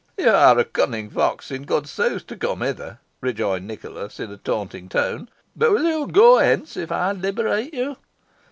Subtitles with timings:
[0.17, 4.37] "You were a cunning fox, in good sooth, to come hither," rejoined Nicholas, in a
[4.37, 7.97] taunting tone; "but will you go hence if I liberate you?"